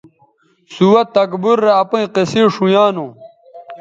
[0.73, 3.11] سُوہ تکبُر رے اپئیں قصے ݜؤیانوں